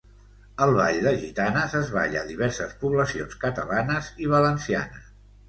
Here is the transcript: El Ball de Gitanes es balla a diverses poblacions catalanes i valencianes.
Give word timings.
El 0.65 0.71
Ball 0.77 0.95
de 1.07 1.11
Gitanes 1.25 1.75
es 1.81 1.91
balla 1.97 2.23
a 2.23 2.27
diverses 2.31 2.73
poblacions 2.85 3.37
catalanes 3.45 4.11
i 4.27 4.33
valencianes. 4.35 5.09